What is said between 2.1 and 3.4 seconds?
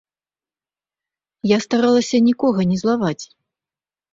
нікога не злаваць.